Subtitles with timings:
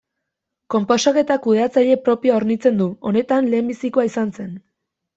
[0.75, 4.55] Konposaketa kudeatzaile propioa hornitzen du; honetan lehenbizikoa izan zen.